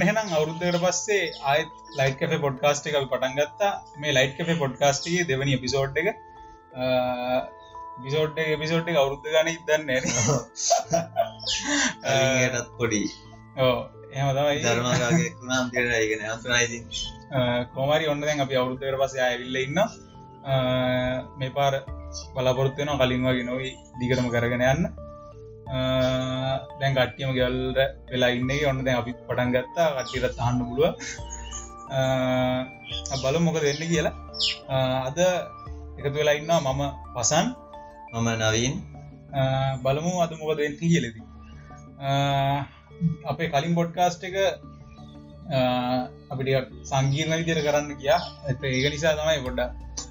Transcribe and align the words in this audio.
ඔන්න 0.00 0.08
හෙනම් 0.08 0.30
අවුරුද්ධකට 0.30 0.76
පස්සේ 0.82 1.24
ආයත් 1.44 1.72
ලයිට් 1.96 2.14
කැේ 2.20 2.40
පොඩ්කාස්ට් 2.40 2.86
එක 2.88 2.94
පටන් 3.02 3.34
ගත්තා. 3.38 3.72
මේ 3.98 4.12
ලයිට් 4.12 4.34
කැේ 4.38 4.56
පොඩ්කාස්ටගේ 4.56 5.24
දෙවනි 5.24 5.56
එපිසෝඩ් 5.56 5.98
එක 6.00 6.08
විසෝඩ් 8.00 8.38
එපිසෝඩ් 8.46 8.86
එක 8.86 8.96
අවුරුද්ධ 8.96 9.26
ගන 9.26 9.50
ඉදන්න 9.50 9.90
ටත් 12.46 12.70
පොඩි. 12.78 13.02
ඕ 13.58 13.76
එහම 14.10 14.28
තමයි. 14.32 14.56
ධර්මගේ 14.62 15.28
කුණාම්තියට 15.34 15.92
ඒගෙන 15.92 16.24
අසරයිති 16.28 16.78
කෝමරි 17.74 18.04
ඔන්න 18.06 18.20
දැන් 18.22 18.40
අපි 18.40 18.54
අවුරුද්ධකට 18.56 19.00
පස්සේ 19.02 19.24
ඇවිල්ල 19.26 19.56
ඉන්න 19.58 19.78
මේ 21.38 21.52
පාර 21.52 21.74
බලාපොරත්වයන 22.34 22.96
කලින් 22.98 23.28
වගේ 23.28 23.46
නොයි 23.46 23.76
දිගටම 24.00 24.32
කරගෙන 24.32 24.64
යන්න 24.64 24.90
දැන් 26.80 26.92
කට්ටියම 26.96 27.30
ගෙවල්ට 27.38 27.78
වෙලා 28.12 28.30
ඉන්න. 28.38 28.50
ඔන්න 28.70 28.84
දැන් 28.86 29.00
අපි 29.02 29.12
පටන් 29.28 29.50
ගත්තා. 29.56 29.88
කට්ටිට 29.96 30.40
අහන්න 30.44 30.60
පුළුව 30.68 30.94
බල 33.22 33.36
මොක 33.46 33.58
දෙන්න 33.66 33.82
කියලා. 33.92 34.14
අද 35.08 35.18
එකතු 35.98 36.16
වෙලා 36.20 36.38
ඉන්න 36.40 36.52
මම 36.64 36.80
පසන් 37.14 37.46
මම 38.14 38.28
නවීන්. 38.42 38.74
බලමු 39.84 40.12
අද 40.24 40.32
මොක 40.38 40.50
දෙන්න 40.58 40.74
කියලෙති 40.80 41.20
අපේ 43.30 43.48
කලින් 43.52 43.74
පොඩ්කාස්ට් 43.78 44.22
එක 44.28 44.36
අපිට 46.32 46.48
සංගීර්ණ 46.90 47.38
විදිර 47.40 47.58
කරන්න 47.66 47.92
කියා 48.00 48.20
ඇත 48.48 48.62
ඒක 48.70 48.86
නිසා 48.94 49.14
තමයි 49.18 49.40
පොඩ්ඩ 49.46 49.60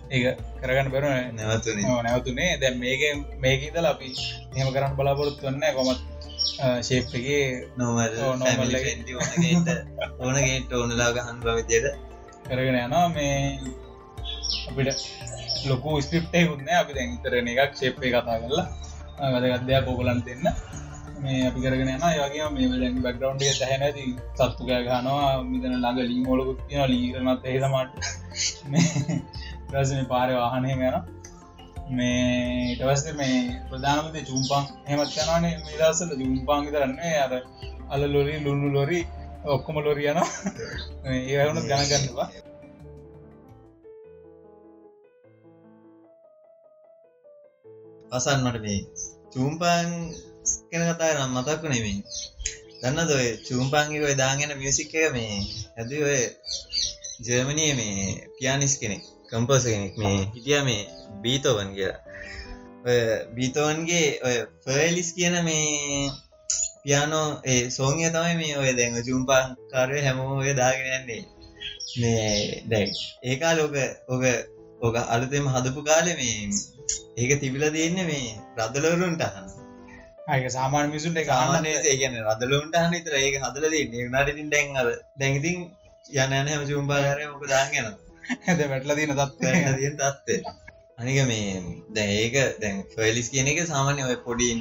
ඒක 0.10 0.38
කරගන්න 0.60 0.92
බැරුව 0.94 1.12
නැවතුන. 1.34 1.80
නැවතුනේ. 2.04 2.52
දැ 2.62 2.74
මේක 2.76 3.02
මේක 3.40 3.62
දල 3.74 3.86
අපි 3.86 4.10
එහම 4.56 4.70
කරන්න 4.74 4.98
බලාපොරොත්තු 4.98 5.46
වන්න 5.46 5.76
කොමත් 5.76 6.02
ශේප්ගේ 6.82 7.44
නොමල් 7.78 8.16
normal 8.42 8.70
ඕනගේට 10.20 10.72
ඕනලා 10.74 11.10
ගහන් 11.16 11.38
විදියට. 11.48 11.88
කරගෙන 12.48 12.78
යනවා. 12.78 13.08
මේ 13.10 13.60
අපිට 14.70 15.00
ලොකු 15.66 16.02
ස්ක්‍රප්ටේ 16.02 16.46
උන්න 16.48 16.70
අපි 16.74 16.98
දැන්තරන 16.98 17.48
එකක් 17.54 17.74
ශේප්පේ 17.82 18.12
කතා 18.12 18.42
කරලා 18.42 18.68
වැදගත්දයක් 19.34 19.86
පෝගලන් 19.86 20.22
දෙන්න. 20.26 20.46
මේ 21.22 21.48
අපි 21.48 21.60
කරගෙන 21.62 21.90
යන 21.90 22.04
යගේ 22.18 22.48
මේ 22.50 23.02
බැක්ග්‍රවන්් 23.04 23.40
සැහැනැති 23.52 24.04
සත්තුකය 24.34 24.78
ගනවා 24.86 25.44
මිතන 25.44 25.74
ළඟ 25.76 26.00
ලී 26.10 26.22
මොලකුත් 26.28 26.60
තින 26.68 26.82
ලීරනත් 26.88 27.46
ඒසමට 27.46 27.94
රස 29.72 29.90
මේ 29.92 30.06
පාරය 30.06 30.34
වාහනය 30.36 30.70
ගැන 30.74 30.96
මේ 31.92 32.72
ඉටවස්ස 32.72 33.04
මේ 33.14 33.38
ප්‍රධානමත 33.68 34.18
චුම්පන් 34.26 34.64
හෙමත් 34.88 35.18
යනනේ 35.18 35.56
මේ 35.58 35.78
දසල 35.80 36.12
ජුම්පාංග 36.22 36.68
කරන්නේ 36.68 37.16
අර 37.20 37.34
අල 37.90 38.02
ලොරි 38.08 38.36
ලුල්ලු 38.40 38.70
ලොරි 38.72 39.00
ඔක්කොම 39.48 39.78
ලොරි 39.80 40.04
යන 40.06 40.20
ඒවුණු 41.08 41.62
ගණගන්නවා 41.64 42.28
පසන්නට 48.12 48.60
මේ 48.66 48.80
චූම්පාන් 49.32 49.88
කෙන 50.70 50.84
කතා 50.88 51.12
නම් 51.16 51.32
මතක්කු 51.36 51.68
නෙමේ 51.68 51.98
දන්න 52.82 53.08
දොය 53.08 53.28
චූම්පාන්ගේ 53.46 54.04
ඔය 54.04 54.16
දාගෙන 54.16 54.58
මියසික් 54.58 54.92
එක 54.96 55.14
මේ 55.14 55.34
ඇද 55.78 55.92
ඔය 56.04 56.22
ජර්මනය 57.22 57.66
මේ 57.74 57.96
පියානිස් 58.36 58.74
කෙනෙක්. 58.78 59.04
කම්පෝස 59.32 59.64
කෙනෙක් 59.66 59.98
මේ 59.98 60.18
හිටිය 60.28 60.62
මේ 60.62 60.82
බීතෝවන් 61.22 61.70
කියලා. 61.74 62.00
බීතෝවන්ගේ 63.36 64.08
ඔය 64.24 64.38
ෆර්ලිස් 64.64 65.10
කියන 65.14 65.36
මේ 65.44 66.12
පියානෝ 66.84 67.28
ඒ 67.46 67.62
සෝංය 67.72 68.08
තමයි 68.10 68.36
මේ 68.36 68.56
ඔය 68.58 68.72
දැන් 68.74 68.98
චුම්පාන් 69.04 69.58
කාරය 69.72 70.00
හැමෝ 70.02 70.32
ඔය 70.38 70.54
දාගෙන 70.56 70.90
යන්නේ. 70.94 71.24
මේ 71.98 72.64
දැන් 72.68 72.90
ඒකා 73.24 73.54
ලෝක 73.54 73.76
ඕක 74.08 74.24
ඕක 74.82 74.96
අලුතෙම 75.08 75.48
හදපු 75.48 75.82
කාලෙ 75.84 76.12
මේ 76.16 76.50
ඒක 77.18 77.32
තිබිල 77.40 77.66
දෙන්න 77.72 77.98
මේ 78.04 78.28
රදලවරුන්ට 78.60 79.22
අහන්න 79.22 79.48
අයක 80.28 80.46
සාමාන 80.50 80.92
මිසුන්ට 80.92 81.18
එක 81.18 81.32
ආනේ 81.32 81.78
ඒගන 81.86 82.20
රදලුන්ට 82.26 82.76
හන 82.78 82.94
තර 83.00 83.16
ඒක 83.18 83.42
හදල 83.44 83.66
දෙන්න 83.72 84.14
නටතින් 84.14 84.50
දැන් 84.50 84.78
අර 84.82 84.88
දැඟතින් 85.20 85.58
යන 86.16 86.32
යන 86.34 86.48
හැම 86.48 86.64
චුම්පාකාරය 86.70 87.26
ඕක 87.28 87.46
දාගෙන 87.48 87.90
ඇද 88.30 88.60
වැටල 88.64 88.96
දින 88.96 89.12
තත්ව 89.12 89.54
තියෙන් 89.76 89.96
තත්වේ 89.98 90.40
අනික 90.98 91.20
මේ 91.26 91.54
දැන් 91.92 92.12
ඒක 92.16 92.36
දැන් 92.62 92.78
ෆෙලිස් 92.94 93.28
කියන 93.34 93.48
එක 93.48 93.62
සාමාන්‍ය 93.66 94.02
ඔය 94.06 94.18
පොඩින් 94.26 94.60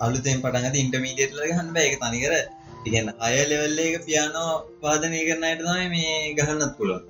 අලුතෙන් 0.00 0.42
පටන්ගත 0.42 0.76
ඉන්ටමීඩියට්ල 0.76 1.42
හන්බ 1.50 1.76
එක 1.78 1.96
තනිකර 2.02 2.34
ඉගන්න 2.86 3.08
අය 3.20 3.36
ලෙවල්ල 3.44 3.78
එක 3.80 3.96
පියානෝ 4.04 4.50
පාදනය 4.82 5.20
කරන්නයට 5.22 5.62
තමයි 5.62 5.86
මේ 5.94 6.18
ගහන්නත් 6.36 6.72
පුළුව 6.78 7.02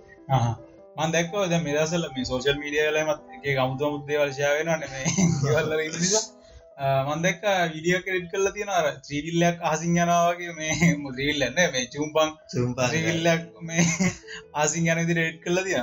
මන් 0.97 1.13
දැක්කෝ 1.13 1.45
ද 1.47 1.61
මෙදසල 1.61 2.07
මේ 2.09 2.25
සෝෂල් 2.25 2.59
මීඩියලමත් 2.59 3.21
එක 3.37 3.55
ගමුතු 3.57 3.93
මුද්දේ 3.93 4.19
වර්ෂාවෙන 4.19 4.73
නෙමේ 4.75 5.05
මන්දක් 6.77 7.45
විඩිය 7.73 7.99
කෙරෙට් 8.01 8.27
කල්ල 8.31 8.49
තියෙනර 8.53 8.87
ත්‍රීවිල්ලයක් 9.01 9.63
ආසිං 9.65 9.95
යනාවගේ 9.97 10.53
මේ 10.53 10.89
මුද්‍රීවිල්ලන්න 11.05 11.61
මේ 11.73 11.85
චුම්පන් 11.89 12.33
සුම්පා 12.53 12.89
ත්‍රීවිල්ලක් 12.89 13.47
මේ 13.63 13.85
ආසිං 14.61 14.87
යන 14.87 15.01
විදි 15.01 15.15
රෙට් 15.19 15.39
කල්ල 15.43 15.61
තිය 15.63 15.79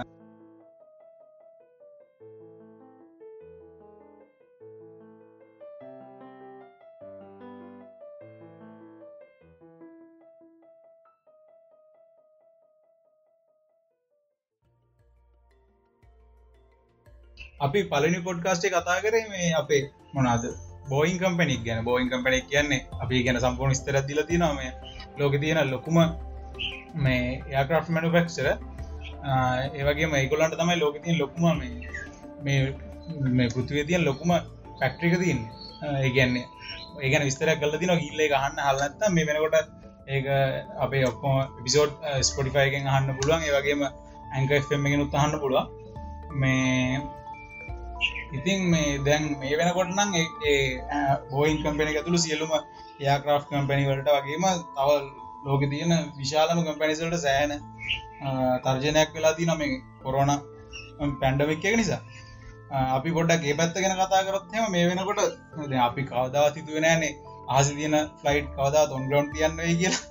අපි 17.59 17.83
පලනි 17.87 18.21
පොඩ්කාස්ටේ 18.21 18.71
කතා 18.71 18.99
කරේ 19.01 19.23
මේ 19.29 19.49
අපේ 19.55 19.81
මොනාද 20.13 20.47
බෝයින් 20.89 21.17
කම්පනික් 21.19 21.61
ගැන 21.65 21.85
බෝයින් 21.85 22.09
කම්පනෙක් 22.09 22.45
කියන්නේ 22.47 22.85
අපි 23.01 23.23
ගැන 23.23 23.39
සම්පූර්ණ 23.39 23.75
ස්තර 23.75 23.97
දිල 24.07 24.21
තිනම 24.23 24.59
ලෝක 25.17 25.35
තියෙන 25.41 25.71
ලොකුම 25.71 25.97
මේ 26.95 27.43
ඒක්‍රෆ් 27.51 27.89
මනුෆෙක්ෂර 27.89 28.47
ඒවගේ 29.73 30.07
මේකොලන්ට 30.07 30.57
තමයි 30.59 30.79
ලෝක 30.79 30.97
තියන් 31.03 31.19
ලොකුම 31.19 31.45
මේ 32.41 32.63
මේ 33.31 33.47
පෘතිවේ 33.49 33.85
තියන් 33.85 34.05
ලොකුම 34.05 34.31
පැක්ට්‍රික 34.79 35.15
තියන්න. 35.19 35.41
ඒගැන්නේ 35.99 36.45
ඒගැන 37.01 37.25
විස්තර 37.25 37.51
කල 37.55 37.77
තින 37.77 37.93
ගිල්ලේ 38.01 38.29
ගහන්න 38.29 38.59
හල්ලත්ත 38.67 39.01
මේ 39.09 39.27
වෙනකොට 39.27 39.55
ඒක 40.07 40.25
අපේ 40.77 41.03
ඔක්කෝ 41.05 41.35
පිසෝඩ් 41.63 41.91
ස්පොටිෆයිගෙන් 42.21 42.87
අහන්න 42.87 43.17
පුළුවන්. 43.17 43.43
ඒවගේම 43.43 43.83
ඇංක 43.83 44.51
එෙන් 44.51 45.05
උත්හන්න 45.05 45.39
පුළුවන්. 45.39 45.67
මේ 46.33 47.01
ඉතින් 48.33 48.61
මේ 48.69 48.97
දැන් 48.99 49.23
මේ 49.39 49.57
වෙනකොටනම් 49.59 50.11
බෝයින් 51.31 51.57
කම්පෙන 51.61 51.89
ඇතුළු 51.89 52.19
සියලුම 52.19 52.53
යාක්‍රා් 52.99 53.41
කම්පැනි 53.43 53.89
වලට 53.89 54.09
වගේම 54.17 54.45
තව 54.75 54.89
ලෝක 55.45 55.63
තියෙන 55.69 55.93
විශාලම 56.17 56.63
කම්පැනිසල්ට 56.65 57.17
සෑන 57.19 57.51
තර්ජනයක් 58.65 59.09
වෙලා 59.15 59.33
ති 59.33 59.45
නම 59.45 59.61
කොරෝන 60.03 60.31
පැන්ඩමික් 61.19 61.65
එක 61.65 61.75
නිසා. 61.77 62.01
අපි 62.89 63.09
ගොඩක් 63.11 63.43
ඒ 63.43 63.55
පැත්ත 63.55 63.75
ගැන 63.75 63.95
කතා 63.97 64.23
කරත්යම 64.27 64.71
මේ 64.71 64.87
වෙනකොට 64.89 65.19
අපි 65.81 66.01
කවදා 66.05 66.47
සිතුවෙනෑනේ 66.55 67.13
ආසි 67.49 67.77
තියෙන 67.77 67.95
ෆ්ලයිට් 68.21 68.49
කවදා 68.55 68.87
තොන් 68.87 69.07
ග්‍රවන්් 69.09 69.31
තියන්නේ 69.33 69.75
කියලා. 69.75 70.01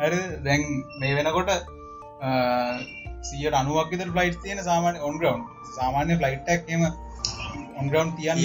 හරි 0.00 0.20
දැන් 0.44 0.62
මේ 1.00 1.12
වෙනකොට 1.18 1.50
සියට 3.22 3.54
අනුවක් 3.54 3.90
විතර 3.92 4.10
ෆ්ලයිට් 4.14 4.40
තියෙන 4.42 4.64
සාමාන්‍ය 4.64 4.98
ඔන්ග්‍රවන්් 5.08 5.44
සාමාන්‍ය 5.76 6.18
ෆ්ලයිට්ටක්ම 6.20 6.82
ඔන්ග්‍රවන්් 7.80 8.10
තියන්න 8.18 8.38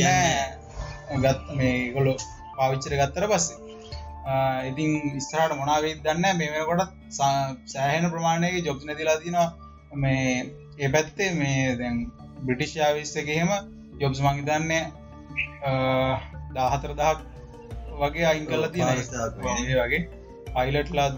ගත් 1.24 1.42
මේ 1.60 1.76
ගොලො 1.96 2.14
පාවිච්චර 2.58 2.94
ගත්තර 3.02 3.26
පස්සේ. 3.32 3.58
ඉතින් 4.70 4.92
ස්තරට 5.26 5.54
මොනාවේ 5.62 5.94
දන්න 6.06 6.38
මේ 6.40 6.66
කොටත් 6.70 6.92
සෑහෙන 7.20 8.06
ප්‍රමාණයක 8.14 8.56
ජොබ් 8.68 8.80
නැතිලා 8.90 9.18
තිනවා. 9.24 9.48
මේ 10.04 10.26
ඒ 10.80 10.90
පැත්තේ 10.96 11.30
මේ 11.42 11.62
දැන් 11.80 11.98
බ්‍රිටිෂ්යාවිස්සකහෙම 12.46 13.50
ජොබ්ස් 14.02 14.20
මංහිතන්නේ 14.26 14.84
දාහතර 16.58 16.92
දහක් 17.00 17.20
වගේ 18.02 18.28
අයින් 18.32 18.46
කල්ල 18.52 18.66
තියෙන 18.74 18.90
වගේ. 19.82 20.02
පයිලට්ලා 20.56 21.10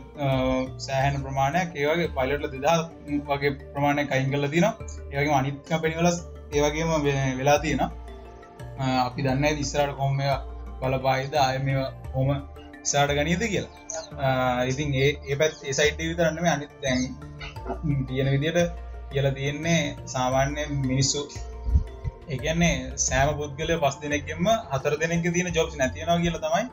සෑහන 0.85 1.15
ප්‍රමාණයක්. 1.25 1.69
ඒවගේ 1.81 2.09
පයිලට්ල 2.17 2.47
දෙදා 2.55 2.77
වගේ 3.29 3.51
ප්‍රමාණය 3.73 4.07
කයින් 4.11 4.31
කල්ල 4.33 4.47
තින 4.55 4.67
ඒවගේ 5.11 5.37
අනිත් 5.41 5.57
කපිනිවලස් 5.69 6.17
ඒවගේම 6.55 6.91
වෙලා 7.39 7.59
තියෙන 7.63 7.83
අපි 8.79 9.25
දන්න 9.25 9.63
ඉස්සරට 9.63 9.95
කොම්ම 10.01 10.19
බලපායිද? 10.81 11.33
අය 11.47 11.57
මේ 11.67 11.85
හොම 12.13 12.29
සාට 12.91 13.11
ගනීද 13.17 13.43
කියලා? 13.53 14.65
ඉතින් 14.71 14.93
ඒ 15.01 15.09
ඒ 15.29 15.35
පැත් 15.41 15.53
ඒසයිට 15.63 15.99
විතරන්නම 16.01 16.47
අනිත් 16.53 16.73
දැන් 16.83 17.01
තියෙන 18.07 18.31
විදියට 18.33 18.59
කියල 19.11 19.27
තියෙන්නේ 19.37 19.81
සාමාන්‍ය 20.15 20.65
මිනිස්සු. 20.89 21.21
ඒගන්නේ 22.33 22.75
සෑම 23.07 23.33
පුද්ගල 23.39 23.71
පස් 23.83 23.97
දෙනෙක්ෙම 24.03 24.47
හතර 24.73 24.93
දෙනෙක් 25.03 25.27
තියෙන 25.35 25.55
ජොබ් 25.57 25.69
නැතියෙනවා 25.81 26.23
කියල 26.23 26.37
තමයි 26.45 26.63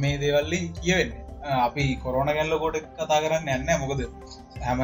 මේ 0.00 0.14
දේවල්ලින් 0.22 0.66
කියවෙන්නේ. 0.80 1.20
අපි 1.66 1.84
කොරෝණ 2.02 2.30
ගැල්ල 2.36 2.54
කොට 2.62 2.76
කතා 2.98 3.22
කරන්න 3.22 3.48
යන්න 3.54 3.80
මොකද 3.82 4.00
හැම 4.66 4.80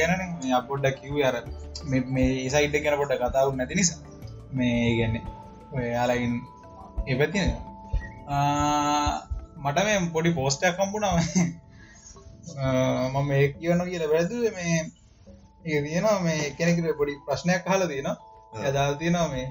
ගැන 0.00 0.52
අපොඩ්ඩ 0.54 0.98
කිව් 0.98 1.14
අර 1.28 1.36
මේ 2.08 2.28
ඒසයිට 2.38 2.76
ගැන 2.84 2.98
පොට 3.00 3.14
කතාව 3.22 3.48
නැති 3.56 3.74
නිසා. 3.74 3.98
මේ 4.52 4.96
ගැන්නේ 4.98 5.22
ඔයාලයින් 5.74 6.34
එපතින 7.06 7.48
මට 9.64 9.78
මේ 9.86 9.98
පොඩි 10.12 10.30
පෝස්ටයක් 10.32 10.76
කම්පුනාව 10.76 11.16
මම. 13.14 13.30
ඒ 13.32 13.46
කියන්න 13.54 13.82
කියල 13.84 14.04
වැරදුව 14.08 14.44
මේ 14.58 14.76
ඒ 15.64 15.80
තියෙනවා 15.82 16.18
මේ 16.20 16.40
කෙනෙකට 16.58 16.88
පොඩි 16.98 17.20
ප්‍රශ්නයක් 17.26 17.62
හල 17.66 17.82
තියෙන 17.88 18.08
ඇදාල් 18.58 18.94
තියෙනවා 18.94 19.28
මේ 19.28 19.48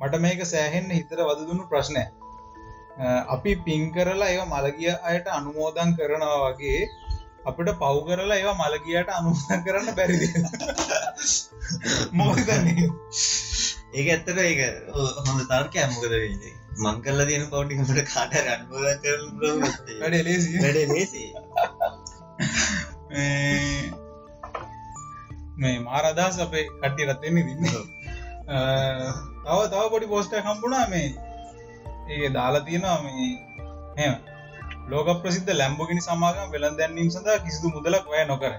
මට 0.00 0.14
මේක 0.20 0.40
සෑහෙන්න 0.46 0.90
හිතර 0.90 1.20
වද 1.20 1.40
දුන්නු 1.48 1.64
ප්‍රශ්නය 1.68 2.02
අපි 3.34 3.52
පින් 3.66 3.82
කරලා 3.94 4.30
ඒ 4.30 4.44
මළගිය 4.46 4.94
අයට 5.02 5.26
අනුමෝදන් 5.28 5.90
කරනවා 5.96 6.38
වගේ 6.44 6.80
අපිට 7.44 7.70
පව් 7.76 7.96
කරලා 8.08 8.36
ඒවා 8.36 8.58
මළගියට 8.58 9.10
අනුමෝදන් 9.10 9.64
කරන්න 9.64 9.96
බැරිදි 9.96 10.28
මොකදන්නේ 12.14 12.88
ඒක 13.92 14.06
ඇත්තට 14.08 14.38
ඒක 14.40 14.60
හොඳ 15.26 15.40
තර්ක 15.48 15.74
ඇම්මකද 15.76 16.04
වෙන්නේ? 16.12 16.54
මං 16.74 17.00
කල්ල 17.00 17.24
තියෙන 17.26 17.48
පවටිකට 17.48 18.00
කාට 18.08 18.32
කර 19.02 19.20
වැඩ 20.00 20.16
ලේසි 20.22 20.62
වැඩ 20.62 20.78
ලේසි 20.90 21.24
මේ 25.56 25.76
මාරදස් 25.82 26.40
අපේ 26.40 26.64
කට්ටිය 26.70 27.06
රත්වෙන්නේ 27.08 27.44
දින්න 27.48 27.66
තව 27.68 29.60
තව 29.68 29.82
පොඩි 29.90 30.06
පෝස්ට 30.08 30.34
කම්පුුණා 30.40 30.86
මේ. 30.88 31.08
ඒ 32.10 32.28
දාලා 32.30 32.62
තියෙනවා 32.62 32.98
මේ 33.02 33.30
එ 33.98 34.31
ලෝක 34.88 35.08
ප්‍රසිද්ධ 35.22 35.52
ලැම්බුගිනි 35.52 36.02
සමාගම් 36.02 36.52
වෙළන් 36.52 36.76
දැන්වීම 36.78 37.10
සඳහා 37.10 37.38
කිසිදු 37.38 37.68
මුදලක් 37.68 38.06
වැය 38.06 38.24
නොකර 38.26 38.52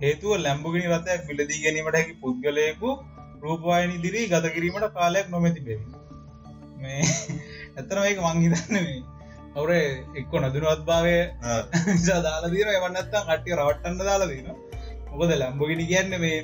හේතුව 0.00 0.32
ලැම්බුගිනි 0.38 0.86
රථයක් 0.88 1.22
මිලදී 1.28 1.62
ගැනීමට 1.64 1.98
හැකි 1.98 2.14
පුද්ගලයකු 2.20 2.90
රූපවායනි 3.42 3.96
දිරී 3.98 4.26
ගත 4.26 4.54
කිරීමට 4.54 4.88
කාලයක් 4.92 5.28
නොමැති 5.28 5.64
බැවි 5.66 5.84
මේ 6.78 7.02
ඇත්තන 7.76 7.98
මේක 7.98 8.18
මංහිතන්න 8.20 8.74
මේ 8.78 8.98
අවුරේ 9.54 9.84
එක්කො 10.14 10.36
නදුනුවත් 10.40 10.82
භාවය 10.84 11.14
නිසා 11.88 12.20
දාලා 12.20 12.50
දීර 12.50 12.68
එවන්නත්තා 12.70 13.22
කට්ටිය 13.22 13.56
රවට්ටන්න 13.56 14.02
දාලා 14.02 14.28
දීන 14.28 14.48
මොකද 15.10 15.32
ලැම්බුගිනි 15.36 15.86
කියන්න 15.86 16.14
මේ 16.18 16.38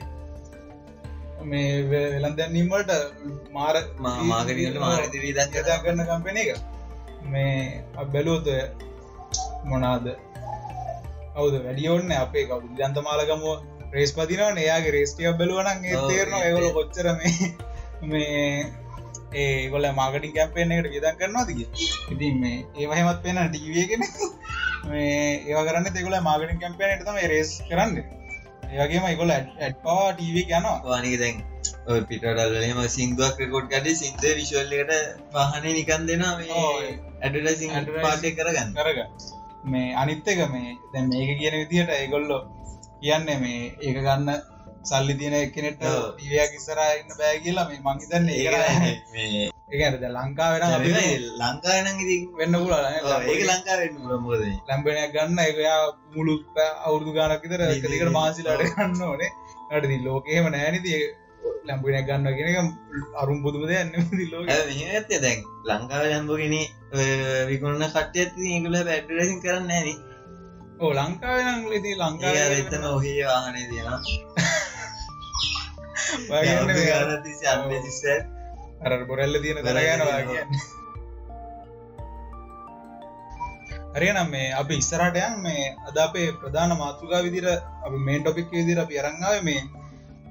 මේ 1.44 1.70
වෙලන් 1.90 2.34
දැන්නීමට 2.36 2.92
මාර 3.52 3.76
මාගරට 4.00 4.78
මාරදිරී 4.80 5.34
දන් 5.34 5.54
කතා 5.54 5.78
කරන්න 5.82 6.06
කම්පෙන 6.06 6.38
එක 6.38 6.50
මේ 7.26 7.56
බැලූත 8.12 8.46
මොනාද? 9.68 10.06
අවුද 11.34 11.54
වැඩියෝන්න 11.58 12.12
අපේ 12.16 12.44
කවු 12.46 12.74
ජන්තමාලගම 12.78 13.46
රේස් 13.92 14.12
පතිනවන 14.12 14.58
එයාගේ 14.58 14.92
රේස්ටිය 14.92 15.32
බැලුවනන් 15.34 15.86
තේරන 16.04 16.36
ඒවල 16.38 16.68
කොච්චර 16.72 17.06
මේ 18.04 18.42
ඒගොල 19.34 19.86
මාගටින් 19.94 20.34
කැම්පේන 20.34 20.72
එකට 20.72 20.90
විදන් 20.90 21.18
කරනවා 21.18 21.46
දිග 21.46 21.60
ඉතින් 22.10 22.40
මේ 22.40 22.58
ඒවහෙමත් 22.76 23.22
පෙන 23.22 23.40
ටීවගෙන 23.46 24.04
මේ 24.88 25.08
ඒව 25.46 25.60
කරන්න 25.62 25.90
තෙකුල 25.90 26.16
මාගටින් 26.22 26.60
කැම්පේනට 26.60 27.04
තම 27.04 27.20
රේස් 27.26 27.52
කරන්න. 27.68 27.96
ඒවගේම 28.70 29.08
ඉකොල 29.08 29.32
ඇට්පා 29.32 30.12
ටීව 30.12 30.36
යනවා. 30.42 30.76
වානික 30.84 31.16
දැන් 31.20 31.42
ඔය 31.86 32.00
පිටඩල්ලම 32.08 32.80
සිංදුවක් 32.90 33.42
රෙකෝඩ් 33.42 33.72
කඩේ 33.72 33.96
සිින්ද 33.96 34.24
විශල්ලට 34.34 34.94
පහනේ 35.34 35.74
නිකන් 35.74 36.06
දෙෙන 36.08 36.24
ඇඩටසිං 36.24 37.76
පාටය 37.98 38.36
කරගන්න. 38.36 38.72
කරග 38.76 38.98
මේ 39.64 39.94
අනිත්තක 39.94 40.40
මේ 40.50 40.76
දැන් 40.92 41.08
මේක 41.08 41.30
කියන 41.38 41.56
විදිහට 41.62 41.92
ඒගොල්ලො 41.92 42.38
කියන්න 43.00 43.28
මේ 43.40 43.60
ඒක 43.80 43.98
ගන්න 43.98 44.28
සල්ලි 44.84 45.14
තියෙන 45.14 45.34
එකනෙට 45.34 45.78
ටීවයක් 45.78 46.52
ඉස්සරා 46.54 46.90
ඉන්න 46.94 47.14
බෑ 47.18 47.38
කියලා 47.40 47.68
මේ 47.68 47.80
මංහිතන්න 47.84 48.28
ඒ 48.30 49.48
ඒකද 49.70 50.04
ලංකා 50.08 50.48
වෙන 50.52 50.64
ලංකානං 51.38 51.88
වෙන්න 52.38 52.56
පුල 52.56 52.74
ඒක 53.28 53.42
ලංකා 53.44 53.78
මුලමෝද 53.98 54.44
ලැම්බෙනයක් 54.68 55.12
ගන්න 55.14 55.40
එකයා 55.44 55.80
මුළු 56.14 56.34
අවුරදු 56.58 57.12
ගානක් 57.12 57.42
විතර 57.44 57.64
එකදිකට 57.66 58.12
මාසිලට 58.12 58.64
ගන්න 58.68 59.02
ඕනේ. 59.02 59.30
නටති 59.70 59.98
ලෝකේම 60.04 60.46
නෑනති 60.48 60.92
ලැම්බෙනයක් 61.66 62.06
ගන්න 62.08 62.28
කියෙන 62.38 62.68
අරුම් 63.20 63.38
පුදුමද 63.44 63.70
යන්න 63.70 63.92
ලෝ 64.32 64.42
ඇත්තේ 64.48 65.20
දැන් 65.24 65.40
ලංකාව 65.68 66.04
ලැම්බගෙන 66.12 66.54
විකුණන්න 67.50 67.90
කට්ටය 67.94 68.18
ඇති 68.20 68.42
ඒකුල 68.54 68.76
පැටරසින් 68.88 69.38
කරන්න 69.42 69.70
ෑන. 69.70 69.88
ඕ 70.80 70.90
ලංකාවනං 70.94 71.62
ලෙදී 71.72 71.96
ලංකා 72.00 72.32
එතන 72.56 72.84
ඔහේ 72.94 73.22
වාහනේ 73.26 73.66
තියෙන 73.70 73.88
අර 78.84 78.92
බොරල්ල 79.06 79.34
තියෙන 79.42 79.64
දරගනවා 79.66 80.20
කියන්න. 80.28 80.50
හරිනම් 83.94 84.30
මේ 84.30 84.48
අපි 84.60 84.74
ඉස්සරටයන් 84.82 85.34
මේ 85.42 85.64
අද 85.88 85.96
අපේ 85.98 86.28
ප්‍රධාන 86.40 86.72
මාතෘකා 86.78 87.20
විදිර 87.26 87.46
අප 87.48 87.92
මේන් 88.06 88.20
ටොපික් 88.22 88.48
විදිර 88.52 88.78
අපි 88.84 88.94
අරංගාව 89.00 89.42
මේ 89.48 89.60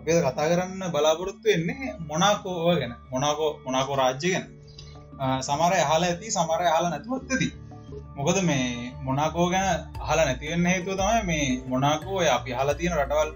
අපේ 0.08 0.24
කතා 0.24 0.48
කරන්න 0.50 0.92
බලාපොරොත්තු 0.94 1.48
වෙන්නේ 1.52 1.96
මොනාකෝව 2.10 2.80
ගැන. 2.80 2.94
මොනාකෝ 3.12 3.50
මොනාකෝ 3.66 3.96
රාජ්‍ය 4.02 4.30
ගැන. 4.34 4.46
සමර 5.48 5.74
හල 5.90 6.04
ඇති 6.08 6.32
සමර 6.36 6.62
හල 6.76 6.86
නැතුවත්තදී 6.94 7.52
මොකද 8.18 8.38
මේ 8.50 8.94
මොනාකෝ 9.08 9.48
ගැන 9.54 9.68
හල 10.08 10.20
නැතිවෙන්න 10.20 10.70
හේතුව 10.72 10.96
තමයි 11.02 11.24
මේ 11.30 11.48
මොනාකෝ 11.74 12.22
අපි 12.38 12.56
හල 12.60 12.74
තියෙන 12.80 12.98
රටවල් 13.00 13.30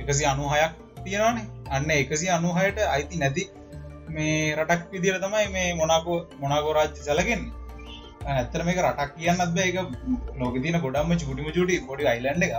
එකසි 0.00 0.26
අනු 0.32 0.50
හයක් 0.54 0.74
තියෙනවානේ. 1.04 1.46
අන්න 1.74 1.90
එකසි 2.00 2.26
අනුහයට 2.36 2.78
අයිති 2.94 3.22
නැති 3.22 3.42
මේ 4.14 4.54
රටක් 4.58 4.82
විදිර 4.92 5.22
තමයි 5.24 5.46
මේ 5.56 5.68
මොනාකෝ 5.80 6.20
මොනාකෝ 6.42 6.76
රාජ්‍ය 6.78 7.00
සැලගෙන් 7.08 7.42
ඇත්තර 8.30 8.60
මේක 8.66 8.78
රටක් 8.86 9.10
කියන්නත් 9.18 9.50
බෑ. 9.56 9.68
එක 9.70 9.76
ලෝක 10.40 10.54
තියන 10.62 10.82
ගොඩම්ම 10.84 11.18
චුටිම 11.20 11.48
චුටි 11.56 11.82
පොඩි 11.88 12.12
අයිලන්ඩ 12.12 12.46
එක 12.46 12.54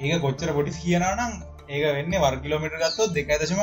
ඒක 0.00 0.20
කොච්චර 0.24 0.50
පොඩි 0.58 0.80
කියනනම් 0.82 1.40
ඒක 1.68 1.82
වෙන්න 1.96 2.18
වර් 2.24 2.36
කිලෝමිට 2.42 2.76
ගත්තොත් 2.82 3.14
දෙක 3.16 3.30
දශම 3.34 3.60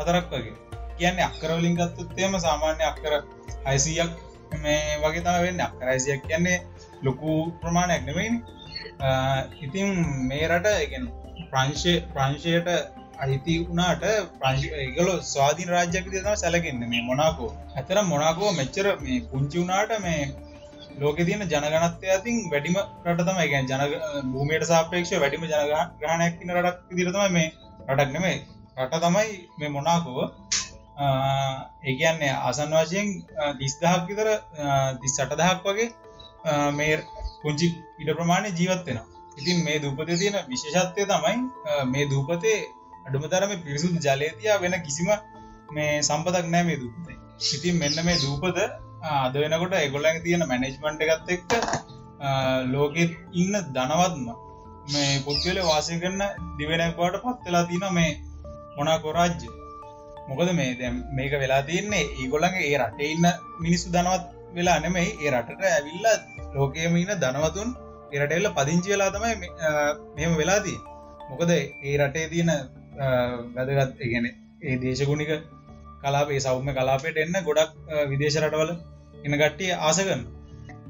අතරක් 0.00 0.26
වගේ. 0.32 0.54
කියන්නේ 0.98 1.26
අක්කරවලින් 1.30 1.76
ගත්තොත්තේම 1.78 2.34
සාමාන්‍ය 2.46 2.84
අක්කර 2.90 3.12
හයිසියක් 3.66 4.10
මේ 4.62 4.98
වගේ 5.02 5.24
තම 5.26 5.38
වෙන්න. 5.46 5.64
අක්කරයිසියක් 5.68 6.20
කියන්නේ 6.28 6.58
ලොකු 7.02 7.30
ප්‍රමාණයක් 7.62 8.02
නෙවෙයිනි 8.08 8.38
ඉතින් 9.64 9.88
මේ 10.28 10.44
රට 10.48 10.74
එකෙන් 10.84 11.04
ප්‍රංශය 11.50 11.94
ප්‍රංශයට 12.14 12.68
අයිති 13.24 13.54
වුණාට 13.66 14.04
ප්‍රංශගල 14.40 15.10
ස්වාධීන 15.32 15.70
රාජ්‍යක 15.74 16.06
තම 16.12 16.36
සැලකෙන්න්න 16.36 16.88
මේ 16.92 17.02
මොනාකෝ. 17.10 17.50
ඇතර 17.76 17.98
මොනාකෝ 18.12 18.50
මෙච්චර 18.60 18.86
මේ 19.04 19.20
පුංචි 19.30 19.56
වුණාට 19.60 19.92
මේ 20.06 20.20
ලෝක 20.94 21.18
තියන 21.18 21.44
ජනගනත්ය 21.44 22.10
අතින් 22.10 22.36
වැඩිම 22.50 22.76
රට 23.04 23.20
තම 23.20 23.38
එක 23.38 23.52
ජන 23.52 23.82
භූමයට 24.28 24.66
සාපේක්ෂ 24.66 25.14
වැඩිම 25.16 25.46
ජනග්‍රහණයක් 25.46 26.38
තින 26.38 26.54
රටක් 26.56 26.92
දිරතම 26.92 27.20
මේ 27.30 27.48
රටක් 27.88 28.10
නෙමේ 28.12 28.36
රට 28.78 29.02
තමයි 29.02 29.32
මේ 29.58 29.70
මොනාකෝව 29.70 30.20
ඒකන්නේ 31.84 32.32
ආසන් 32.42 32.76
වශයෙන් 32.76 33.10
දිස්දහක් 33.58 34.06
විතර 34.08 34.30
දිස් 35.00 35.16
සටදහක් 35.16 35.66
වගේ 35.66 35.88
මේ 36.72 36.94
පුංචි 37.42 37.68
ඉඩ 37.98 38.14
ප්‍රමාණය 38.14 38.54
ජීවත්වෙනවා 38.54 39.12
ඉතින් 39.36 39.64
මේ 39.64 39.78
දූපත 39.80 40.10
තියෙන 40.14 40.36
විශේෂත්වය 40.46 41.06
තමයි 41.06 41.36
මේ 41.86 42.08
දූපතේ 42.08 42.58
අඩුමතරම 43.06 43.52
පිරිසුදු 43.60 43.98
ජලයතියා 44.00 44.60
වෙන 44.60 44.74
කිසිම 44.82 45.08
මේ 45.70 45.92
සම්පතක් 46.00 46.46
නෑ 46.46 46.64
මේ 46.64 46.78
දූපතේ. 46.78 47.16
ඉතින් 47.48 47.76
මෙන්න 47.76 47.98
මේ 48.04 48.18
දූපත 48.18 48.58
අද 49.04 49.34
වෙනකොට 49.34 49.74
එගොල්ලඟ 49.76 50.20
තියෙන 50.22 50.42
මැනෙජ්මන්ට් 50.44 51.02
එකත් 51.06 51.28
එක්ක 51.28 51.52
ලෝකෙත් 52.66 53.12
ඉන්න 53.34 53.56
ධනවත්ම 53.70 54.28
මේ 54.86 55.20
පුද්ගල 55.20 55.58
වාසය 55.62 55.98
කරන 55.98 56.22
දිවෙනක්වාට 56.58 57.18
පත්වෙලා 57.22 57.64
තින 57.64 57.84
මේ 57.92 58.12
මොනාකෝ 58.76 59.12
රාජ්‍ය. 59.12 59.48
මොකද 60.28 60.50
මේ 60.52 60.70
දැම් 60.74 60.96
මේක 61.12 61.32
වෙලා 61.34 61.62
තියන්නේ 61.62 62.04
ඒගොල්ලගේ 62.14 62.64
ඒ 62.64 62.78
රටේ 62.80 63.10
ඉන්න 63.14 63.26
මිනිස්සු 63.58 63.92
ධනවත් 63.92 64.24
වෙලා 64.54 64.78
නෙමෙයි 64.80 65.10
ඒ 65.16 65.30
රටට 65.32 65.66
ඇවිල්ල 65.68 66.06
ලෝකයම 66.54 66.96
ඉන්න 66.96 67.12
ධනවතුන් 67.16 67.76
එරටෙල්ල 68.14 68.48
පදිංචි 68.52 68.94
වෙලා 68.94 69.10
තමයි 69.10 69.34
මෙම 70.16 70.32
වෙලාදී 70.36 70.78
මොකද 71.28 71.52
ඒ 71.52 71.94
රටේ 71.98 72.26
තියෙන 72.28 72.54
වැදගත් 73.54 74.00
ඉගෙන 74.00 74.26
ඒ 74.62 74.80
දේශගුණික 74.82 75.32
කලාපේ 76.02 76.40
සෞම්‍ය 76.40 76.72
කලාපයට 76.72 77.18
එන්න 77.18 77.38
ගොඩක් 77.44 77.72
විදේශ 78.10 78.40
රටවල 78.42 78.72
එන 79.24 79.32
ගට්ටිය 79.32 79.72
ආසකන් 79.80 80.22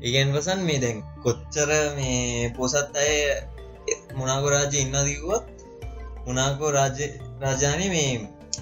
ඉගෙන් 0.00 0.28
වසන් 0.32 0.60
මේ 0.60 0.78
දැන් 0.78 0.98
කොච්චර 1.22 1.70
මේ 1.96 2.52
පොසත් 2.56 2.96
අය 2.96 3.14
මොනාගොරාජය 4.14 4.78
ඉන්නදකුවත් 4.78 5.44
මොනාකෝ 6.26 6.70
රාජ 6.70 6.98
රාජානය 7.40 7.86
මේ 7.88 8.12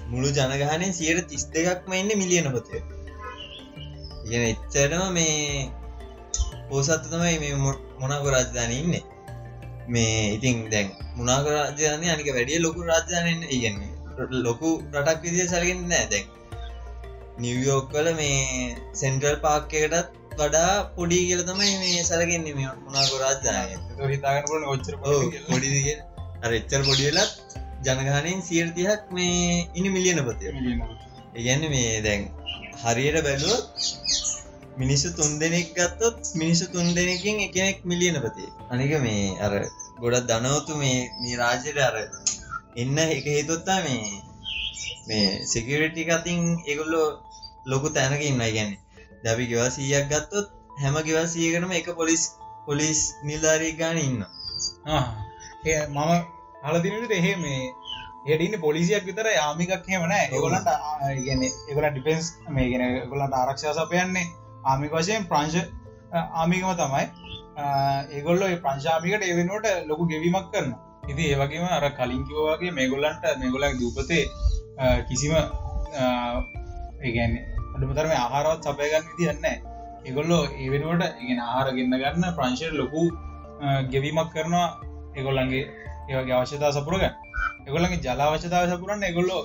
මුළු 0.09 0.29
ජනගහනය 0.31 0.87
සියට 0.93 1.27
තිස් 1.27 1.43
දෙකක්ම 1.47 1.91
එන්න 1.93 2.11
මිලියන 2.17 2.51
පොතය 2.51 2.77
ඉගෙන 4.25 4.43
එච්චරම 4.43 5.03
මේ 5.13 5.71
පෝසත්ත 6.69 7.03
තමයි 7.05 7.37
මේ 7.39 7.55
මොනාක 7.99 8.23
රාජධාන 8.25 8.71
ඉන්න. 8.73 8.93
මේ 9.87 10.33
ඉතින් 10.33 10.57
දැන් 10.69 10.87
මුණනාක 11.15 11.45
රාජධානය 11.47 12.07
අනික 12.09 12.29
වැඩිය 12.29 12.59
ලොකු 12.59 12.79
රාජධානයෙන් 12.83 13.41
ඉගන්නේ 13.49 13.91
ලොකු 14.39 14.69
රටක් 14.93 15.21
විදිය 15.23 15.47
සැලගෙන 15.47 15.81
නෑ 15.87 16.23
දැන් 17.33 17.41
නිවියෝක්කල 17.41 18.07
මේ 18.13 18.75
සෙන්ට්‍රල් 18.93 19.35
පාක්කයටත් 19.35 20.09
වඩා 20.37 20.93
පොඩි 20.95 21.17
කියල 21.27 21.41
තමයි 21.43 21.77
මේ 21.77 22.03
සැලගෙන්නේ 22.03 22.53
මේ 22.53 22.69
මුණනාක 22.83 23.11
රාජධානය. 23.19 23.73
හිතාගනට 24.11 24.49
ඔච්චර 24.67 24.95
පොඩි 25.49 25.95
අර 26.43 26.51
එච්චර 26.51 26.81
පොඩිවෙලත් 26.83 27.31
ජනගානයෙන් 27.83 28.41
සියර්තියක් 28.41 29.11
මේ 29.11 29.67
ඉනි 29.73 29.89
මිලියන 29.89 30.19
පතිය 30.25 30.51
ඉගැන්න 31.35 31.69
මේ 31.69 32.01
දැන් 32.01 32.21
හරියට 32.83 33.23
බැලුවොත් 33.23 33.65
මිනිස්සු 34.77 35.15
තුන් 35.15 35.39
දෙනෙක් 35.39 35.67
ගත්තොත් 35.73 36.19
මිනිස්සු 36.35 36.65
තුන් 36.71 36.95
දෙනකින් 36.95 37.39
එකනෙක් 37.39 37.85
මිලියන 37.85 38.15
පතිය 38.15 38.49
අනික 38.69 38.93
මේ 39.01 39.37
අර 39.39 39.53
ගොඩත් 39.99 40.27
දනවතු 40.27 40.77
මේ 40.77 41.09
මේ 41.21 41.35
රාජයට 41.35 41.77
අර 41.77 41.95
එන්න 42.75 42.97
එක 42.97 43.25
හේතුත්තා 43.25 43.79
මේ 43.83 44.32
මේ 45.07 45.27
සිකරටි 45.45 46.03
කතින් 46.05 46.41
ඒගොල්ලෝ 46.67 47.07
ලොකු 47.65 47.87
තැනක 47.89 48.23
ඉන්න 48.23 48.43
ගැන 48.49 48.71
දැපි 49.23 49.49
ගෙවා 49.51 49.69
සීයක් 49.69 50.07
ගත්තොත් 50.11 50.47
හැම 50.81 50.95
ගෙවා 51.07 51.27
සියකටම 51.27 51.71
එක 51.71 51.89
පොලිස් 51.95 52.23
පොලිස් 52.67 52.99
නිල්ධාරී 53.23 53.73
ගාන 53.73 53.97
ඉන්න 53.99 54.19
මම 55.89 56.11
හලදිනට 56.63 57.11
එහෙ 57.11 57.33
මේ 57.37 57.61
හෙටන්න 58.27 58.55
පොලිසියක් 58.59 59.03
විතර 59.05 59.27
යාමිකක් 59.31 59.89
හෙමන 59.89 60.13
ඒගොලට 60.13 60.71
ගන 61.19 61.43
ඒගොල 61.43 61.87
ඩිපෙන්ස් 61.87 62.31
මේ 62.49 62.69
ගෙන 62.69 62.85
ගොලට 63.11 63.33
ආරක්ෂා 63.33 63.75
සපයන්නේ 63.79 64.31
ආමික 64.65 64.91
වශයෙන්. 64.93 65.27
ප්‍රංශ 65.27 65.57
ආමිකම 66.35 66.71
තමයි. 66.81 67.05
ඒගොල්ල 68.11 68.43
ප්‍රංශාමිකට 68.63 69.23
ඒවෙනට 69.23 69.67
ලොකු 69.89 70.03
ගෙවීමක් 70.07 70.47
කරන 70.53 70.69
ඉති 71.09 71.23
ඒවගේම 71.25 71.65
අර 71.69 71.85
කලින්කිවගේ 71.91 72.71
මේගොල්ලන්ට 72.71 73.25
මේගොලක් 73.41 73.75
දූපතේ 73.81 74.23
කිසිම 75.09 75.33
ඒගැන්න 77.01 77.35
අඩමතරම 77.75 78.13
ආහාරවත් 78.13 78.65
සපයගන්න 78.67 79.05
තියන්න 79.17 79.45
ඒගොල්ලෝ 80.07 80.41
ඒවෙනුවට 80.61 81.21
ඉගෙන 81.23 81.39
ආහාර 81.41 81.67
ගන්න 81.75 81.95
ගන්න 82.01 82.35
ප්‍රංශය 82.37 82.71
ලොකු 82.79 83.03
ගෙවීමක් 83.91 84.29
කරනවා. 84.35 84.67
ඒගොල්ලන්ගේ 85.17 85.63
ඒවගේ 86.09 86.35
අවශ්‍යතා 86.39 86.71
සපුරග 86.77 87.03
එගොල්ලගේ 87.67 88.01
ජලාවශ්‍යතාව 88.05 88.65
සපුරන්න 88.71 89.03
එගොල්ලෝ 89.11 89.41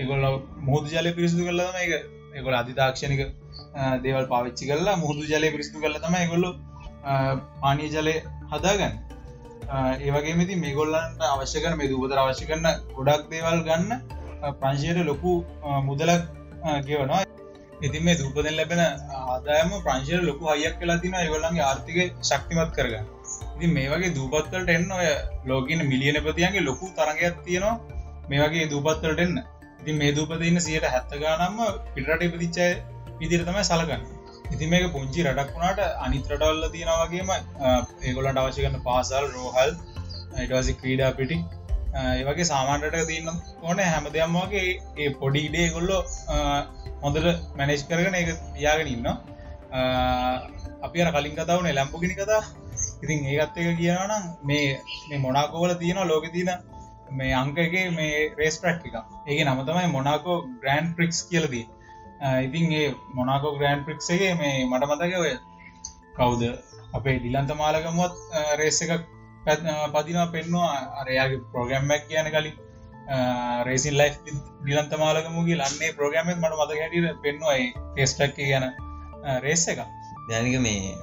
ඒගොල්ල 0.00 0.24
මුහද 0.68 0.84
ජලය 0.92 1.10
පිරිසිදු 1.18 1.42
කරලම 1.48 1.76
එක 1.84 1.92
එකොල 2.38 2.54
අධිතාක්ෂණක 2.60 3.22
දේවල් 4.04 4.26
පාවිච්චි 4.32 4.70
කරලා 4.70 4.96
මුහදු 5.04 5.22
ජලය 5.32 5.48
පිරිසිදු 5.54 5.82
කරල 5.82 5.96
තම 6.04 6.14
එගොල්ලො 6.26 6.50
පානී 7.62 7.90
ජලය 7.94 8.14
හදාගන්න. 8.52 8.94
ඒවගේමති 10.04 10.54
මේගොල්ලන්ට 10.64 11.20
අවශ්‍ය 11.32 11.58
කරන 11.64 11.76
මේ 11.80 11.90
දූපතර 11.92 12.18
අවශ්‍ය 12.22 12.44
කරන 12.50 12.66
ගොඩක් 12.96 13.24
දේවල් 13.34 13.60
ගන්න. 13.68 13.90
ප්‍රංශයට 14.60 15.00
ලොකු 15.10 15.32
මුදලක් 15.88 16.22
ගෙවනවා. 16.88 17.22
ඉතින් 17.82 18.02
මේ 18.06 18.16
දූපදෙන් 18.20 18.56
ලැබෙන 18.56 18.82
ආදායම 18.82 19.70
ප්‍රංශයට 19.86 20.26
ලොකු 20.30 20.50
අයක් 20.54 20.76
කලා 20.80 20.98
තින 21.04 21.14
ඒගොල්ලන්ගේ 21.14 21.64
ආර්ථික 21.68 21.98
ශක්තිමත් 22.22 22.72
කරගන්න. 22.76 23.06
ඉතින් 23.56 23.72
මේ 23.76 23.88
වගේ 23.92 24.12
දූපත්වලට 24.18 24.70
එන්න 24.76 24.90
ඔය 24.92 25.08
ලෝගින 25.50 25.82
මිලියන 25.92 26.18
ප්‍රතියන්ගේ 26.26 26.66
ලොකු 26.68 26.92
තරගයක් 26.98 27.36
තියෙනවා. 27.46 27.76
මේ 28.28 28.40
වගේ 28.44 28.70
දූපත්වලට 28.72 29.26
එන්න. 29.26 29.36
ඉතින් 29.80 29.96
මේ 29.96 30.16
දූපතින්න 30.16 30.60
සියට 30.60 30.88
හැත්තගානම්ම 30.94 31.60
පිටට 31.94 32.26
ඉපදිච්චය 32.28 32.66
විදිර 33.20 33.46
තමයි 33.48 33.64
සලකන්න. 33.64 34.02
ඉතින් 34.54 34.68
මේක 34.72 34.86
පුංචි 34.94 35.24
රටක් 35.24 35.54
වුණට 35.56 35.80
අනිත්‍රටවල්ල 36.06 36.64
තියෙනවාගේම 36.74 37.30
ඒගොලට 38.02 38.40
අවශ්‍ය 38.42 38.60
කරන්න 38.64 38.84
පාසල් 38.88 39.26
රෝහල් 39.36 39.72
ඉටවාසි 40.38 40.78
ක්‍රීඩා 40.80 41.10
පිටි 41.18 41.36
ඒවගේ 41.94 42.46
සාමාන්ටට 42.52 43.06
තියන්න 43.10 43.28
ඕන. 43.62 43.78
හැම 43.92 44.06
දෙයම් 44.16 44.36
වගේ 44.42 44.64
ඒ 45.02 45.10
පොඩිඩේ 45.20 45.68
ගොල්ලො 45.74 45.98
හොඳට 47.02 47.26
මැනේජ් 47.58 47.82
කරගෙන 47.90 48.18
එක 48.22 48.28
යාගෙන 48.64 48.92
ඉන්න 48.94 49.08
අපි 50.86 51.02
අර 51.02 51.12
කලින් 51.16 51.36
කතාවන 51.38 51.70
ලැම්පුගිනි 51.78 52.18
කතා. 52.20 52.42
ඉතින් 53.02 53.26
ඒකත් 53.32 53.58
එක 53.60 53.68
කියනනම් 53.80 54.30
මේ 54.48 54.68
මේ 55.08 55.20
මොනාකෝවල 55.26 55.74
තියෙන 55.82 56.00
ලෝක 56.12 56.26
තියන 56.36 56.50
මේ 57.18 57.34
අංකගේ 57.42 57.84
මේ 57.98 58.32
රේස් 58.38 58.56
ප්‍රක්් 58.62 58.82
එක. 58.88 58.96
ඒක 59.28 59.44
නම 59.46 59.62
තමයි 59.68 59.92
මොනාකෝ 59.96 60.38
ග්‍රන්් 60.62 60.94
ප්‍රික්ස් 60.96 61.20
කියලදී 61.30 61.66
ඉතින් 62.46 62.72
ඒ 62.80 62.88
මොනාකෝ 63.18 63.56
ග්‍රන්් 63.60 63.86
ප්‍රික්සගේ 63.86 64.34
මේ 64.42 64.66
මට 64.70 64.90
මතක 64.90 65.14
ඔය 65.24 65.32
කවුද? 66.18 66.42
අපේ 66.98 67.16
ඩිලන්ත 67.18 67.50
මාලකමුවත් 67.62 68.14
රේස 68.60 68.78
එකක් 68.84 69.02
පදිනවා 69.44 70.26
පෙන්වා 70.28 70.72
අරයාගේ 71.00 71.40
ප්‍රෝග්‍රම්මක් 71.52 72.02
කියන 72.08 72.28
කලින් 72.34 72.56
රේසින් 73.66 73.94
ලයි් 73.94 74.10
ඩිලන්ත 74.62 74.92
මාලකමුගේ 74.98 75.60
ලන්නේ 75.60 75.92
ප්‍රෝග්‍රමත් 75.92 76.36
මට 76.36 76.54
මත 76.58 76.70
හැටියට 76.72 77.22
පෙන්වා 77.22 77.58
ෆේස්ටක් 77.94 78.38
ගැන 78.40 78.66
රේස 79.44 79.64
එක 79.68 79.80
දැනික 80.28 80.56
මේ 80.60 80.94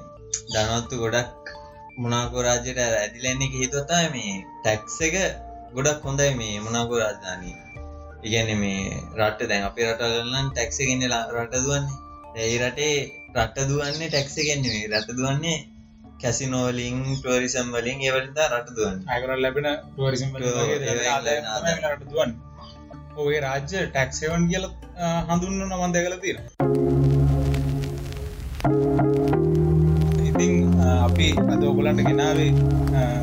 දනවත්තු 0.51 1.01
ගොඩක් 1.03 1.53
මොනාකෝ 1.97 2.41
රාජයට 2.41 2.79
ඇතිලෙන්නේ 2.83 3.53
හිතොතා 3.55 4.03
මේ 4.09 4.33
ටැක්ස 4.55 4.99
එක 5.01 5.15
ගොඩක් 5.75 6.03
හොඳයි 6.03 6.33
මේ 6.35 6.53
මොනාකෝ 6.59 6.99
රාජධානී 7.03 7.55
ඉගැන 8.23 8.51
මේ 8.59 8.81
රට 9.19 9.49
දැන් 9.49 9.63
අපි 9.69 9.81
රටලන්න 9.87 10.47
ටැක්ස 10.49 10.77
ගෙන්නලා 10.79 11.23
රට 11.35 11.55
දුවන්නේ. 11.57 11.97
ඇයි 12.35 12.57
රටේ 12.61 12.95
රට 13.35 13.57
දුවන්නේ 13.69 14.09
ටැක්ස 14.09 14.35
ගෙන්න්නේ 14.39 14.87
රට 14.91 15.09
දුවන්නේ 15.17 15.57
කැසිනෝලිං 16.21 16.97
ටුවරිසම් 17.07 17.67
වලින් 17.73 17.99
ඒවලට 18.01 18.39
රට 18.45 18.69
දුවන් 18.77 18.97
අයකර 19.07 19.31
ලැබෙන 19.37 19.67
ටුවරිසම් 19.73 20.29
දුවන් 22.05 22.31
ඔගේ 23.17 23.41
රාජ්‍ය 23.41 23.83
ටැක්සවන් 23.85 24.47
කියල 24.51 24.65
හඳුන්න 25.27 25.61
නමන් 25.63 25.93
දැකල 25.95 26.15
තියෙන 26.19 26.39
ඉතිං 30.27 30.55
අපි 30.97 31.27
අද 31.47 31.63
ඔගලන්ට 31.63 32.05
ගෙනාවේ 32.07 32.51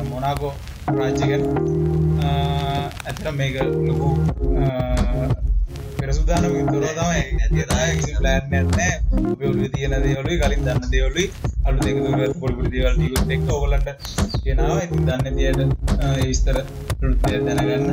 මොනාකෝ 0.09 0.53
රාජ්‍යගැන 0.93 1.43
ඇතර 3.05 3.27
මේක 3.33 3.55
ලොකු 3.87 4.09
පෙරසුදාන 6.05 6.43
තුර 6.69 6.85
තමයි. 6.97 7.21
ලෑන් 8.23 8.45
නැත්නෑ 8.51 8.93
ඔලු 9.49 9.67
තියෙන 9.73 9.93
දේවලු 10.05 10.33
කලින් 10.41 10.61
දන්න 10.65 10.89
දේවලුයි. 10.93 11.27
අලු 11.67 11.77
දෙක 11.85 11.97
දුර 12.05 12.33
පොඩිපුරි 12.41 12.69
දේවල් 12.73 12.93
ටිකුත් 12.97 13.31
එක්ක 13.35 13.47
ඔයගොල්ලන්ට 13.55 13.89
ගෙනාවා. 14.45 14.83
ඉතින් 14.85 15.01
දන්න 15.07 15.35
දියට 15.37 15.59
විස්තර 16.27 16.57
දැනගන්න. 17.25 17.89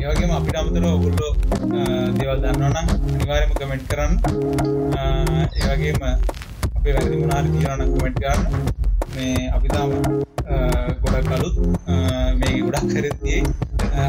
ඒ 0.00 0.08
වගේම 0.10 0.32
අපිට 0.38 0.56
අමතරව 0.60 0.86
ඔයගොල්ලෝ 0.92 1.32
දේවල් 2.18 2.38
දන්නවනම් 2.44 2.86
අනිවාර්යයෙන්ම 3.14 3.52
කමෙන්ට් 3.60 3.84
කරන්න. 3.90 4.12
ඒ 5.58 5.64
වගේම 5.70 6.00
අපේ 6.76 6.92
වැරදි 6.96 7.16
මොනාහරි 7.22 7.48
තියෙනවා 7.54 7.76
නම් 7.78 7.90
කමෙන්ට් 7.96 8.18
කරන්න. 8.22 8.42
මේ 9.14 9.50
අපි 9.56 9.68
තාම 9.74 9.90
ගොඩක් 11.02 11.32
අලුත් 11.36 11.56
මේ 12.40 12.54
ගොඩක් 12.64 12.88
කරතියි 12.94 13.38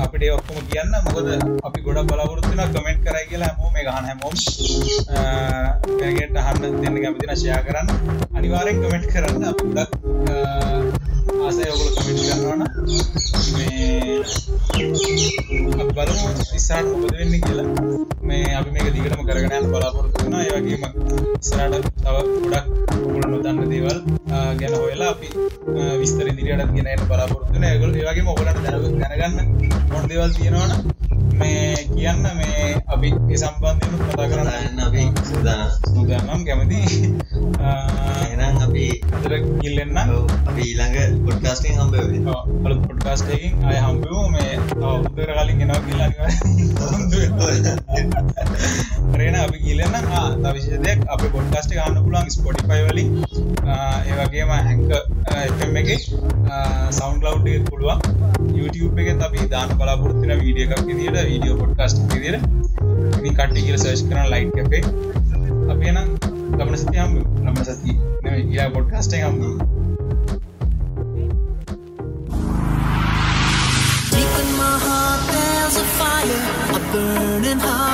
අපිට 0.06 0.24
ඔක්කොම 0.38 0.58
කියන්න. 0.72 0.92
මොකද 1.08 1.28
අපි 1.68 1.80
ගොඩක් 1.86 2.08
බලාපොරොත්තුන 2.10 2.62
කමෙන්ට් 2.76 3.02
කරයි 3.06 3.26
කියලා 3.32 3.50
හැමෝ 3.52 3.70
මේ 3.76 3.86
ගහන 3.88 4.06
හැමෝම්. 4.10 4.36
පැගෙට 6.00 6.36
අහන්න 6.44 6.64
දෙන්න 6.82 6.98
කැමතින 7.04 7.34
ශයා 7.44 7.62
කරන්න. 7.68 7.88
අනිවාරෙන් 8.38 8.78
කමෙන්ට් 8.84 9.06
කරන්න. 9.14 9.44
අප 9.52 9.60
ගොඩක් 9.64 9.92
ආසය 11.46 11.64
ඔගොල 11.74 11.90
කමෙන්ට් 11.98 12.22
කරන්නවන 12.28 12.62
මේ 13.56 13.82
බලමු 15.98 16.28
ඉස්සාට 16.58 16.88
මොකද 16.92 17.14
වෙන්න 17.20 17.34
කියලා. 17.46 17.68
මේ 18.30 18.46
අපි 18.60 18.70
මේක 18.76 18.88
දිගටම 18.96 19.22
කරගෙන 19.28 19.56
යන්න 19.60 19.72
බලාපොරොත්තු 19.74 20.20
වෙනවා. 20.24 20.44
ඒ 20.48 20.52
වගේම 20.58 20.84
ඉස්සරහට 21.42 21.86
තව 22.04 22.16
ගොඩක් 22.44 22.68
ඔයගොල්ලෝ 22.96 23.30
නොදන්න 23.34 23.60
දේවල් 23.74 23.98
ගැන 24.60 24.74
හොයලා 24.80 25.10
අපි 25.16 25.28
විස්තර 26.02 26.28
ඉදිරියටත් 26.32 26.74
ගෙන 26.78 26.88
එන්න 26.94 27.04
බලාපොරොත්තු 27.12 27.54
වෙනවා. 27.54 27.72
ඒගොල්ලෝ 27.74 28.02
ඒ 28.02 28.08
වගේම 28.10 28.28
ඔයගොල්ලන්ට 28.34 28.62
දැනගන්න 29.02 29.38
මොන 29.90 30.08
දේවල් 30.08 30.34
තියෙනවනම් 30.34 31.11
මේ 31.34 31.76
කියන්න 31.88 32.24
මේ 32.34 32.66
අපි 32.88 33.10
ඒ 33.30 33.38
සම්බන්ධයෙන් 33.38 33.94
කතා 34.04 34.28
කරන්න. 34.28 34.80
අපි 34.82 35.04
සූදානම් 35.24 35.70
සූදානම් 35.88 36.42
කැමති. 36.46 36.80
එහෙනම් 38.24 38.58
අපි 38.60 38.86
අදට 39.16 39.48
කිල්ලෙන්න 39.60 39.98
අපි 40.00 40.62
ඊළඟ 40.64 40.98
පොඩ්කාස්ටිං 41.26 41.76
හම්බවෙයි 41.76 42.22
අලුත් 42.66 42.82
පොඩ්කාස්ටකින් 42.88 43.54
අය 43.64 43.78
හම්බවෝ 43.80 44.26
මේ 44.30 44.52
උත්තර 44.92 45.30
කලින් 45.32 45.58
ගෙනවා 45.60 45.82
කියලා 45.82 46.12
රේන 49.14 49.36
අපි 49.36 49.58
කියලන්න 49.60 49.96
තවිශදයක් 50.44 51.00
අප 51.08 51.22
පොඩ්කාස්ට 51.28 51.72
ගන්න 51.72 52.04
පුලන් 52.06 52.32
ස්පොටිෆයි 52.32 52.84
වලින්. 52.88 53.10
ඒවගේම 53.68 54.52
හැංක 54.60 54.92
එම 55.62 55.76
එක. 55.78 55.90
සෞන්් 56.92 57.18
ලව් 57.24 57.58
පුළුවන්. 57.70 58.00
YouTube 58.52 59.02
එක 59.04 59.22
අපි 59.22 59.50
දාන 59.50 59.76
බලාපොරත්තින 59.78 60.34
වීඩිය 60.38 60.66
එකක් 60.68 60.90
ಕ್ರಿಯೇಟ್ 61.12 61.44
a 61.44 61.48
video 61.48 61.66
podcast 61.66 62.02
ಅಂತಿದ್ದೀರಾ 62.02 62.40
ನೀವು 63.22 63.36
ಕಟ್ಟಿಗೆ 63.36 63.78
ಸರ್ಚ್ 63.78 64.04
ಮಾಡೋಣ 64.04 64.26
ಲೈಟ್ 64.26 64.54
ಕೆಫೆ 64.54 64.82
ಅವೇನ 65.72 65.98
ಗಮನಿಸ್ತಿ 66.58 66.98
ಹಮ್ 66.98 67.16
ಗಮನಿಸ್ತಿ 67.24 67.92
ನೀವು 68.24 68.38
ಈ 68.38 68.74
podcast 68.74 69.16
hmm 69.16 69.60
Deep 74.12 74.34
in 74.34 74.50
my 74.56 74.74
heart 74.86 75.24
there's 75.30 75.78
a 75.78 75.88
fire, 76.00 76.42
a 76.72 76.84
burning 76.94 77.62
heart 77.62 77.91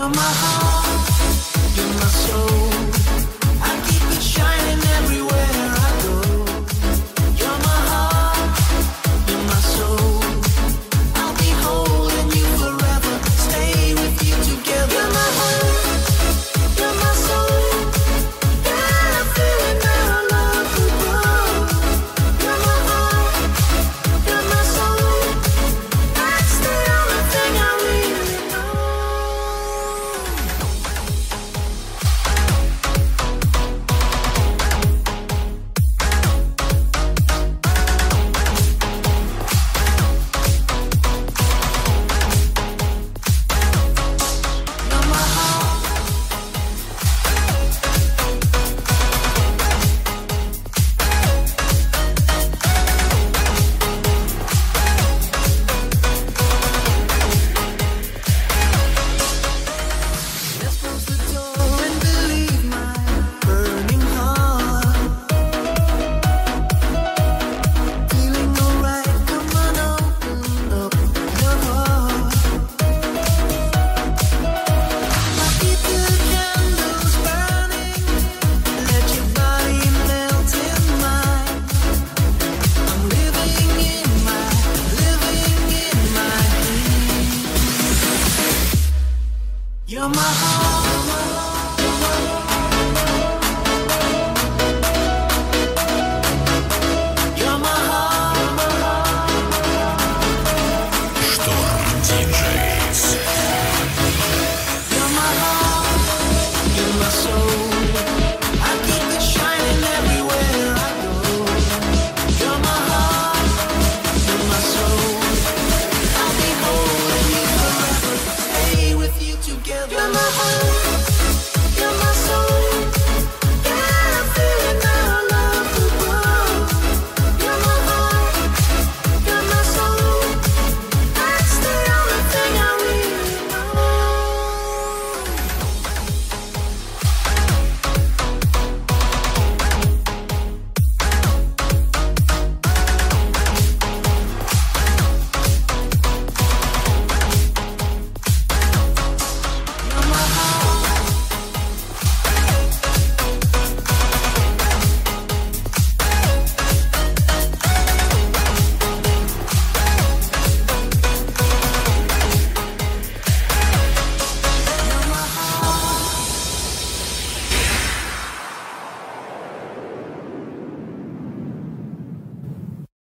You're 0.00 0.08
my 0.08 0.16
heart. 0.16 0.79